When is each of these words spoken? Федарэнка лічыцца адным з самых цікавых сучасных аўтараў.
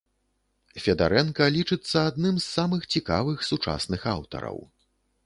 Федарэнка 0.85 1.45
лічыцца 1.57 1.97
адным 2.11 2.35
з 2.39 2.45
самых 2.57 2.81
цікавых 2.95 3.45
сучасных 3.49 4.01
аўтараў. 4.15 4.57